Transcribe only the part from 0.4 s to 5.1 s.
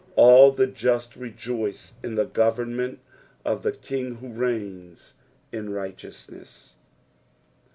the Just rejoice in the government of the King who reigna !□